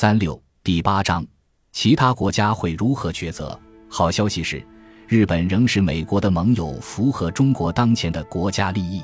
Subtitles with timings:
[0.00, 1.22] 三六第八章，
[1.72, 3.60] 其他国家会如何抉择？
[3.86, 4.66] 好消息是，
[5.06, 9.02] 日本仍是美国的盟友，符合中国当前的国家利益。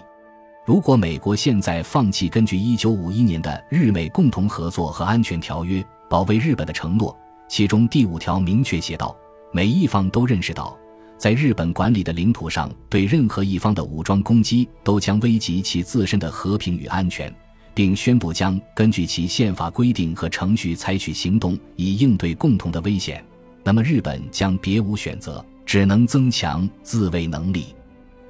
[0.64, 7.14] 如果美国现在放弃根据一九五一年的日美共同合作和安全条约保卫日本的承诺，
[7.46, 9.14] 其中第五条明确写道：
[9.52, 10.74] 每一方都认识到，
[11.18, 17.30] 在日本管理的领土上对任何一方的武装攻击都将危及其自身的和平与安全。
[17.76, 23.22] 并宣布将根据其宪法规定和程序采取行动以应对共同的危险。
[23.62, 27.66] 那么，日本将别无选择，只能增强自卫能力。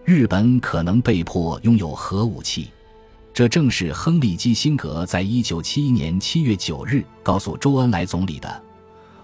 [0.05, 2.71] 日本可能被迫拥有核武器。
[3.33, 8.63] 这正是亨利·基辛格在一九七一年七月九日告诉周恩来总理的：“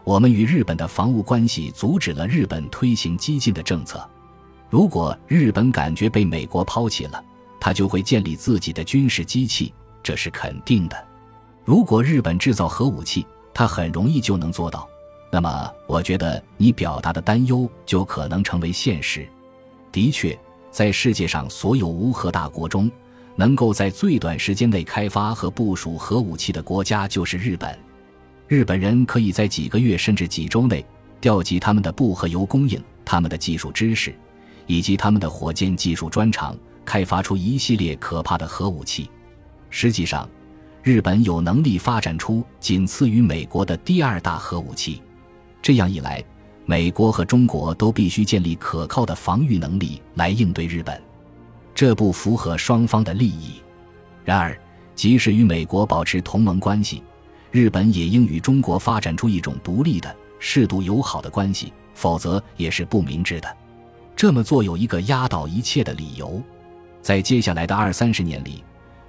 [0.05, 4.09] 我们与日本的防务关系阻止了日本推行激进的政策。
[4.71, 7.21] 如果日本感觉被美国抛弃了，
[7.59, 10.97] 他就会建立自己的军事机器。”这是肯定的。
[11.65, 14.89] 如果日本制造核武器，它很容易就能做到。
[15.31, 19.27] 那么，我觉得你表达的担忧就可能成为现实。
[19.91, 20.39] 的确，
[20.71, 22.91] 在世界上所有无核大国中，
[23.37, 27.79] 能够在最短时间内开发和部署核武器的国家就是日本。
[28.47, 30.85] 日本人可以在几个月甚至几周内
[31.21, 34.15] 调集他们的不核油供应、他们的技术知识
[34.67, 36.55] 以及他们的火箭技术专长，
[36.85, 39.09] 开发出一系列可怕的核武器。
[39.75, 40.29] 实际上，
[40.83, 45.01] 日本有能力发展出仅次于美国的第二大核武器。
[45.63, 46.23] 这样一来，
[46.67, 51.03] 美国和中国都必须建立可靠的防御能力来应对日本，
[51.75, 53.63] 这不符合双方的利益。
[54.27, 54.57] 然而，
[54.95, 57.03] 即使与美国保持同盟关系，
[57.51, 63.57] 日本也应与中国发展出一种独立的、适度友好的关系，否则也是不明智的。
[64.15, 66.43] 这么做有一个压倒一切的理由：
[67.01, 68.63] 在接下来的二三十年里。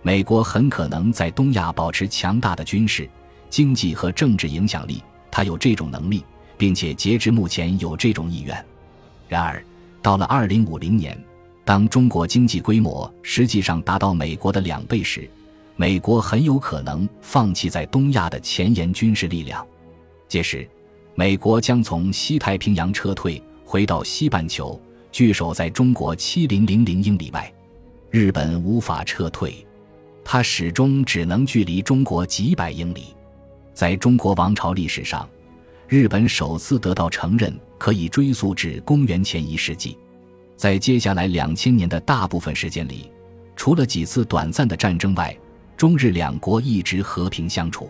[0.06, 3.10] 美国很可能在东亚保持强大的军事、
[3.50, 5.02] 经济和政治影响力，
[5.32, 6.26] 它有这种能力，
[6.58, 8.66] 并且截至目前有这种意愿。
[9.30, 9.64] 然而，
[10.02, 11.18] 到了二零五零年，
[11.64, 15.28] 当中国经济规模实际上达到美国的两倍时，
[15.78, 19.66] 美国很有可能放弃在东亚的前沿军事力量。
[20.28, 20.70] 届时，
[21.16, 24.78] 美国将从西太平洋撤退，回到西半球，
[25.14, 27.50] 据守在中国七零零零英里外。
[28.12, 29.66] 日本无法撤退。
[30.26, 33.14] 它始终只能距离中国几百英里。
[33.74, 35.28] 在中国王朝历史上，
[35.88, 39.98] 日本首次得到承认可以追溯至公元前一世纪。
[40.56, 43.12] 在接下来两千年的大部分时间里，
[43.56, 45.36] 除了几次短暂的战争外，
[45.76, 47.90] 中日两国一直和平相处。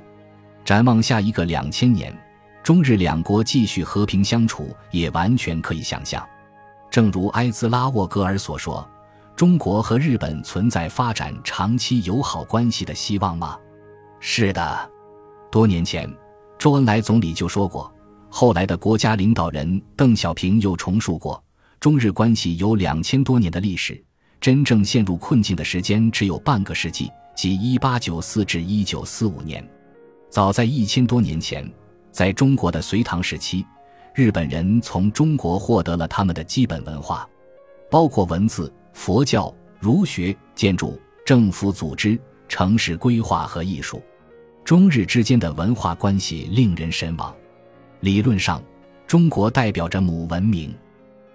[0.66, 2.18] 展望下一个两千年，
[2.64, 6.26] 中日两国继续和平相处也完全可以想象。
[6.90, 8.90] 正如埃兹拉沃格尔所说。
[9.36, 13.58] 中国和日本存在发展长期友好关系的希望吗？
[14.20, 14.92] 是的，
[15.52, 16.08] 多年前，
[16.60, 17.92] 周恩来总理就说过。
[18.30, 21.44] 后来的国家领导人邓小平又重述过，
[21.80, 24.02] 中日关系有两千多年的历史，
[24.40, 29.68] 真正陷入困境的时间只有半个世纪，即一八九四至一九四五年。
[30.30, 31.68] 早在一千多年前，
[32.12, 33.66] 在中国的隋唐时期，
[34.14, 37.28] 日本人从中国获得了他们的基本文化，
[37.90, 38.72] 包括文字。
[38.94, 44.02] 佛教、儒学、建筑、政府组织、城市规划和艺术，
[44.64, 47.36] 中日之间的文化关系令人神往。
[48.00, 48.64] 理论上，
[49.06, 50.74] 中国代表着母文明，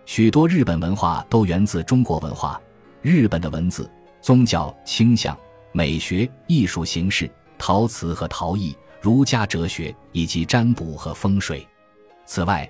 [0.07, 2.61] 许多日本文化都源自中国文化。
[3.01, 3.89] 日本的文字、
[4.21, 5.37] 宗教倾向、
[5.73, 11.67] 美学、艺术形式、陶瓷和陶艺、儒家哲学以及占卜和风水。
[12.27, 12.69] 此外，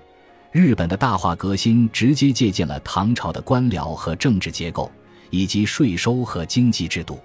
[0.51, 4.91] 日本的大化革新直接借鉴了唐朝的官僚和政治结构，
[5.29, 7.19] 以及税收和经济制度。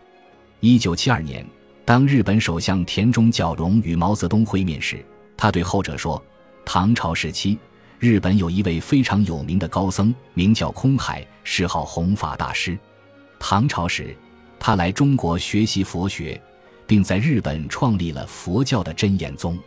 [0.60, 1.44] 一九七二年，
[1.86, 5.02] 当日本首相田中角荣与毛泽东会面时，
[5.38, 6.22] 他对后者说
[6.66, 7.58] ：“唐朝时期，
[7.98, 12.78] 日本有一位非常有名的高僧，名叫空海，谥号弘法大师。
[13.38, 14.14] 唐朝时，
[14.60, 16.38] 他来中国学习佛学，
[16.86, 19.58] 并在日本创立了佛教的真言宗。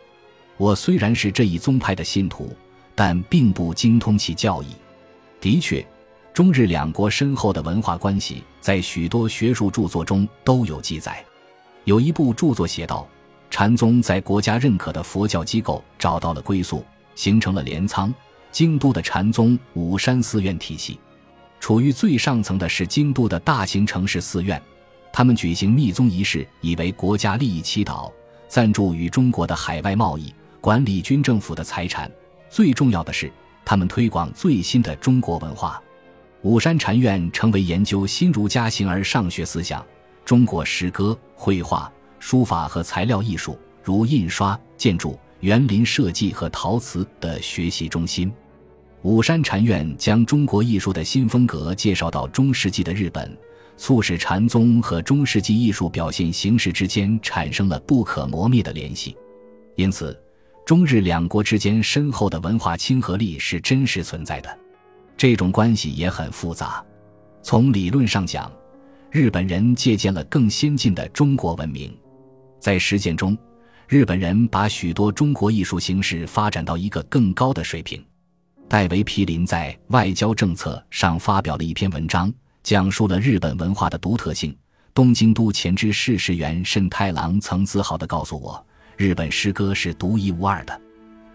[0.56, 2.56] 我虽然是这一宗派的信徒。”
[2.98, 4.66] 但并不精通其教义。
[5.40, 5.86] 的确，
[6.34, 11.24] 中日两国深厚的文化关系在许多学术著作中都有记载。
[11.84, 13.06] 有一部著作写道：
[13.50, 16.84] 禅宗在国家认可的佛教机构找到了归宿，
[17.14, 18.12] 形成了镰仓、
[18.50, 20.98] 京都的禅宗五山寺院体系。
[21.60, 24.60] 处于最上层的是京都的大型城市寺院，
[25.12, 28.10] 他们举行密宗仪式，以为国家利益祈祷，
[28.48, 32.10] 赞助与中国的海外贸易，管理军政府的财产。
[32.50, 33.30] 最重要的是，
[33.64, 35.82] 他们推广最新的中国文化。
[36.42, 39.84] 五山禅院成为研究新儒家形而上学思想、
[40.24, 48.32] 中国诗歌、绘画、书法和材料艺术，如印刷、建筑、园林设计和陶瓷的学习中心。
[49.02, 53.36] 武山禅院将中国艺术的新风格介绍到中世纪的日本，
[53.76, 59.16] 促使禅宗和中世纪艺术表现形式之间产生了不可磨灭的联系。
[59.76, 60.20] 因此，
[60.68, 64.58] 中日两国之间深厚的文化亲和力是真实存在的。
[65.16, 66.84] 这种关系也很复杂。
[67.42, 68.52] 从理论上讲，
[69.10, 71.90] 日本人借鉴了更先进的中国文明；
[72.60, 73.34] 在实践中，
[73.86, 78.04] 日本人把许多中国艺术形式发展到一个更高的水平。
[78.68, 82.30] 戴维·皮林在《外交政策》上发表了一篇文章，
[82.62, 84.54] 讲述了日本文化的独特性。
[84.92, 88.62] 东京都前知事石原慎太郎曾自豪地告诉我
[88.98, 90.78] ：“日本诗歌是独一无二的。”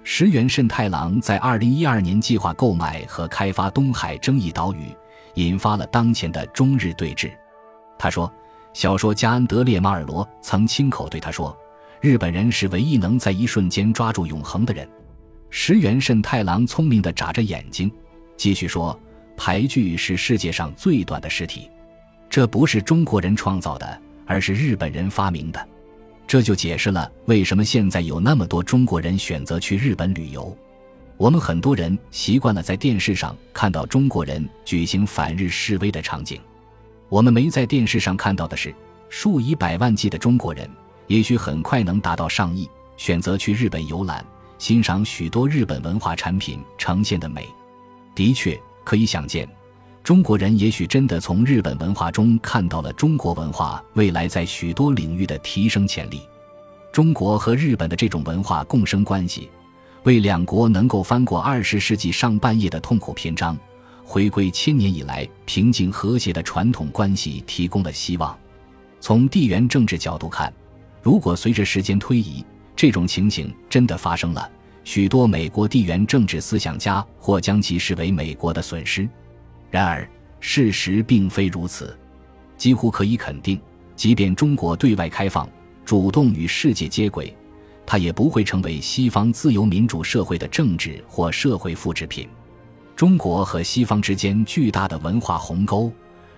[0.04, 4.94] 石原慎太郎在2012年计划购买和开发东海争议岛屿，
[5.36, 7.32] 引发了当前的中日对峙。
[7.98, 8.32] 他说
[8.74, 11.58] ：“小说家安德烈·马尔罗曾亲口对他说，
[12.02, 14.86] 日本人是唯一能在一瞬间抓住永恒的人。”
[15.50, 17.90] 石原慎太郎聪明地眨着眼睛，
[18.36, 19.00] 继续说
[19.38, 21.70] ：“牌具是世界上最短的实体，
[22.30, 25.68] 这不是中国人创造的，而是日本人发明的。
[26.28, 30.56] 这就解释了为什么现在有那么多中国人选择去日本旅游。
[31.18, 36.42] 我们很多人习惯了在电视上看到中国人举行反日示威的场景，
[37.08, 38.74] 我们没在电视上看到的是，
[39.10, 40.70] 数以百万计的中国人，
[41.08, 42.68] 也许很快能达到上亿，
[42.98, 44.26] 选择去日本游览。”
[44.60, 47.46] 欣赏许多日本文化产品呈现的美，
[48.16, 49.46] 的确可以想见，
[50.04, 56.24] 中国人也许真的从日本文化中看到了中国文化未来在许多领域的提升潜力。
[56.92, 59.50] 中国和日本的这种文化共生关系，
[60.04, 63.58] 为两国能够翻过二十世纪上半叶的痛苦篇章，
[64.04, 68.38] 回归千年以来平静和谐的传统关系提供了希望。
[69.00, 70.54] 从地缘政治角度看，
[71.02, 72.44] 如果随着时间推移，
[72.76, 74.52] 这种情形真的发生了，
[74.84, 79.08] 许多美国地缘政治思想家或将其视为美国的损失。
[79.74, 80.08] 然而，
[80.40, 81.98] 事实并非如此。
[82.58, 83.60] 几乎可以肯定，
[83.96, 85.50] 即便中国对外开放，
[85.84, 87.36] 主动与世界接轨，
[87.84, 92.30] 它也不会成为西方自由民主社会的政治或社会复制品。
[92.96, 95.92] 中国和西方之间巨大的文化鸿沟，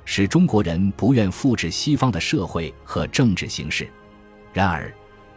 [0.06, 3.86] 使中国人不愿复制西方的社会和政治形式。
[4.54, 4.90] 然而，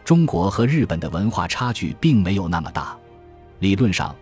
[0.05, 2.97] 中国和日本的文化差距并没有那么大。
[3.59, 4.15] 理论上，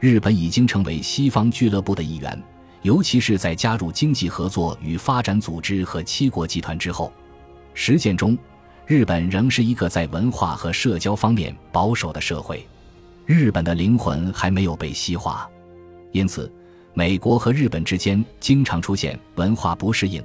[0.00, 2.42] 日本已经成为西方俱乐部的一员，
[2.82, 7.12] 尤其是在加入经济合作与发展组织和七国集团之后。
[7.74, 8.36] 实践中，
[8.86, 12.66] 日本仍是一个在文化和社交方面保守的社会。
[13.26, 15.48] 日本的灵魂还没有被西化，
[16.12, 16.52] 因此，
[16.94, 20.22] 美国和日本之间经常出现文化不适应。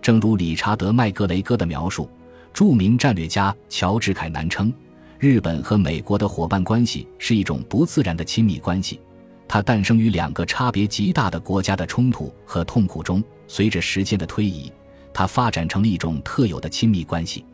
[0.00, 2.08] 正如理查德·麦格雷戈的描述。
[2.54, 4.72] 著名战略家乔治·凯南称，
[5.18, 8.98] 日本和美国的伙伴关系是一种不自然的亲密关系，
[9.48, 13.22] 它诞生于两个差别极大的国家的冲突和痛苦中。
[13.48, 14.72] 随着时间的推移，
[15.14, 17.44] 它发展成了一种特有的亲密关系。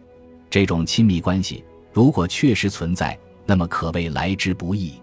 [0.49, 4.94] 这种亲密关系如果确实存在，那么可谓来之不易。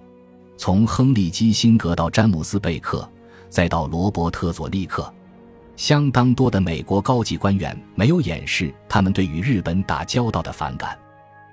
[0.58, 3.08] 从亨利·基辛格到詹姆斯·贝克，
[3.50, 5.14] 再到罗伯特·佐利克。
[5.78, 10.98] 相当多的美国高级官员没有掩饰他们对与日本打交道的反感。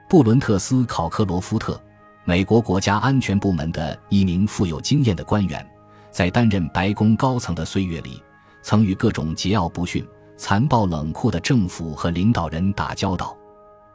[0.08, 1.80] 布伦特斯考克罗夫特，
[2.28, 5.64] 美国国家安全部门的一名富有经验的官员，
[6.10, 8.20] 在担任白宫高层的岁月里，
[8.62, 10.04] 曾与各种桀骜不驯、
[10.36, 13.36] 残暴冷酷的政府和领导人打交道。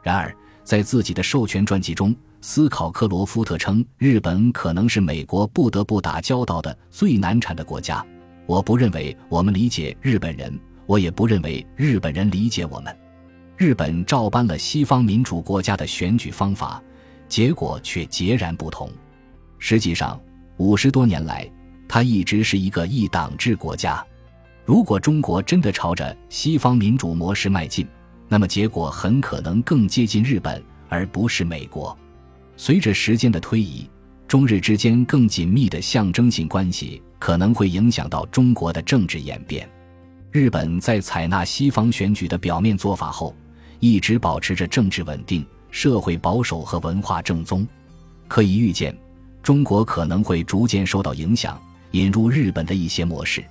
[0.02, 0.34] 然而，
[0.64, 8.02] 在自己的授权传记中，斯考克罗夫特称，日本可能是美国不得不打交道的最难缠的国家。
[8.46, 12.96] 我不认为我们理解日本人，我也不认为日本人理解我们。
[13.58, 16.82] 日本照搬了西方民主国家的选举方法，
[17.32, 18.90] 结果却截然不同。
[19.58, 20.20] 实际上，
[20.58, 21.50] 五十多年来，
[21.88, 24.04] 它一直是一个一党制国家。
[24.66, 27.88] 如果中国真的朝着西方民主模式迈进，
[28.28, 31.96] 那么结果很可能更接近日本，而不是美国。
[32.54, 33.88] 随着时间的推移，
[34.28, 37.02] 中日之间更紧密的象征性关系。
[37.18, 39.66] 可能会影响到中国的政治演变。
[40.32, 43.32] 日本在采纳西方选举的表面做法后，
[43.78, 47.66] 一直保持着政治稳定、社会保守和文化正宗。
[48.28, 48.96] 可以预见，
[49.42, 51.60] 中国可能会逐渐受到影响，
[51.90, 53.42] 引入日本的一些模式。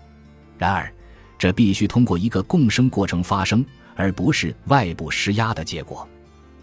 [0.58, 0.90] 然而，
[1.38, 6.08] 这必须通过一个共生过程发生，而不是外部施压的结果。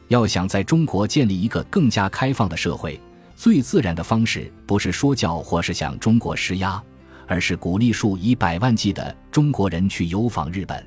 [0.07, 2.99] 要想在中国建立一个更加开放的社会，
[3.37, 6.83] 最自然的方式不是说教或是向中国施压。
[7.31, 10.83] 而是鼓励数以百万计的中国人去游访日本。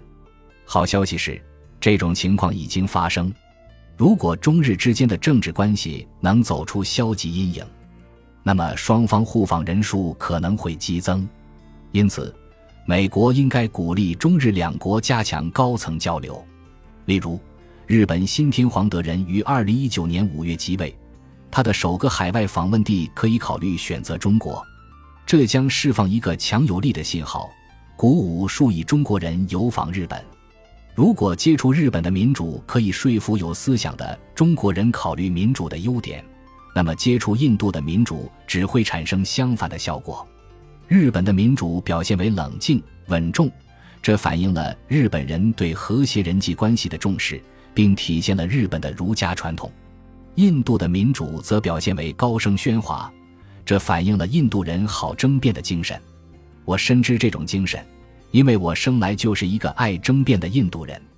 [0.65, 1.39] 好消息是，
[1.79, 3.31] 这种情况已经发生。
[4.01, 7.63] 如果中日之间的政治关系能走出消极阴影，
[8.41, 11.29] 那么双方互访人数可能会激增。
[11.91, 12.36] 因此，
[12.88, 16.43] 美国应该鼓励中日两国加强高层交流。
[17.05, 17.39] 例如，
[17.86, 20.98] 日本新天皇德仁于二零一九年五月即位，
[21.51, 24.65] 他的首个海外访问地可以考虑选择中国，
[25.27, 27.48] 这将释放一个强有力的信号，
[27.96, 30.20] 鼓舞数亿中国人游访日本。
[30.93, 36.24] 如果接触日本的民主可以说服有思想的中国人考虑民主的优点，
[36.75, 40.27] 那么接触印度的民主只会产生相反的效果。
[40.88, 43.50] 日本的民主表现为冷静稳重，
[44.01, 47.41] 这反映了日本人对和谐人际关系的重视，
[47.74, 49.71] 并体现了日本的儒家传统。
[50.36, 53.12] 印度的民主则表现为高声喧哗，
[53.65, 56.00] 这反映了印度人好争辩的精神。
[56.65, 57.81] 我深知这种精神。
[58.31, 61.11] 因为我生来就是一个爱争辩的印度人。